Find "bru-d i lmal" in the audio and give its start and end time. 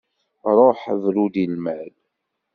1.03-1.93